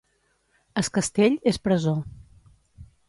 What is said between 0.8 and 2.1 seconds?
Es Castell és presó.